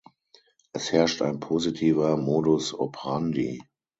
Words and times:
Es 0.73 0.91
herrscht 0.91 1.21
ein 1.21 1.39
positiver 1.39 2.17
Modus 2.17 2.73
operandi. 2.73 3.61